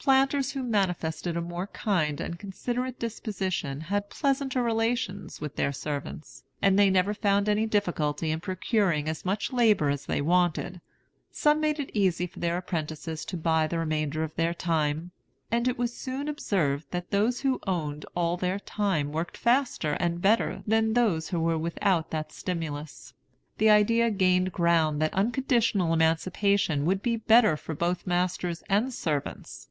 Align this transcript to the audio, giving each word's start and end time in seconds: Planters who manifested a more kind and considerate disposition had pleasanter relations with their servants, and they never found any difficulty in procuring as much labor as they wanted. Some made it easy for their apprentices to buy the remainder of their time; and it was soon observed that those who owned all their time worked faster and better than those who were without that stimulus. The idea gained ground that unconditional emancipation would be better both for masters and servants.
Planters 0.00 0.52
who 0.52 0.62
manifested 0.62 1.36
a 1.36 1.40
more 1.42 1.66
kind 1.66 2.18
and 2.20 2.38
considerate 2.38 2.98
disposition 2.98 3.80
had 3.82 4.08
pleasanter 4.08 4.62
relations 4.62 5.40
with 5.40 5.56
their 5.56 5.72
servants, 5.72 6.44
and 6.62 6.78
they 6.78 6.88
never 6.88 7.12
found 7.12 7.46
any 7.46 7.66
difficulty 7.66 8.30
in 8.30 8.40
procuring 8.40 9.06
as 9.08 9.26
much 9.26 9.52
labor 9.52 9.90
as 9.90 10.06
they 10.06 10.22
wanted. 10.22 10.80
Some 11.30 11.60
made 11.60 11.78
it 11.78 11.90
easy 11.92 12.26
for 12.26 12.38
their 12.38 12.56
apprentices 12.58 13.24
to 13.26 13.36
buy 13.36 13.66
the 13.66 13.78
remainder 13.78 14.22
of 14.22 14.34
their 14.36 14.54
time; 14.54 15.10
and 15.50 15.66
it 15.68 15.76
was 15.76 15.92
soon 15.94 16.28
observed 16.28 16.86
that 16.92 17.10
those 17.10 17.40
who 17.40 17.60
owned 17.66 18.06
all 18.14 18.38
their 18.38 18.60
time 18.60 19.12
worked 19.12 19.36
faster 19.36 19.92
and 19.94 20.22
better 20.22 20.62
than 20.66 20.94
those 20.94 21.28
who 21.28 21.40
were 21.40 21.58
without 21.58 22.10
that 22.12 22.32
stimulus. 22.32 23.12
The 23.58 23.68
idea 23.68 24.10
gained 24.10 24.52
ground 24.52 25.02
that 25.02 25.12
unconditional 25.12 25.92
emancipation 25.92 26.86
would 26.86 27.02
be 27.02 27.16
better 27.16 27.56
both 27.74 28.00
for 28.02 28.08
masters 28.08 28.62
and 28.70 28.94
servants. 28.94 29.68